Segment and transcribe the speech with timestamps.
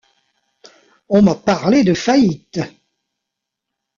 [1.09, 2.59] On m’a parlé de faillite!